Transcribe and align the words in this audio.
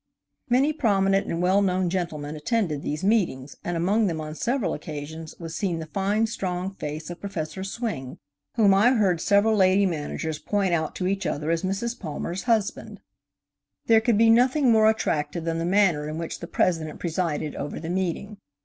Many 0.49 0.73
prominent 0.73 1.27
and 1.27 1.43
well 1.43 1.61
known 1.61 1.87
gentlemen 1.87 2.35
attended 2.35 2.81
"THE 2.81 2.95
SWELL 2.95 3.07
MEMBER." 3.07 3.17
these 3.21 3.27
meetings, 3.27 3.55
and 3.63 3.77
among 3.77 4.07
them 4.07 4.19
on 4.19 4.33
several 4.33 4.73
occasions 4.73 5.35
was 5.39 5.53
seen 5.55 5.77
the 5.77 5.85
fine 5.85 6.25
strong 6.25 6.71
face 6.73 7.11
of 7.11 7.21
Prof. 7.21 7.45
Swing, 7.63 8.17
whom 8.55 8.73
I 8.73 8.93
heard 8.93 9.21
several 9.21 9.55
lady 9.55 9.85
managers 9.85 10.39
point 10.39 10.73
out 10.73 10.95
to 10.95 11.05
each 11.07 11.27
other 11.27 11.51
as 11.51 11.61
Mrs. 11.61 11.99
Palmer's 11.99 12.45
husband. 12.45 13.01
There 13.85 14.01
could 14.01 14.17
be 14.17 14.31
nothing 14.31 14.71
more 14.71 14.89
attractive 14.89 15.43
than 15.43 15.59
the 15.59 15.65
manner 15.65 16.09
in 16.09 16.17
which 16.17 16.39
the 16.39 16.47
President 16.47 16.99
presided 16.99 17.55
over 17.55 17.79
the 17.79 17.91
meeting. 17.91 18.37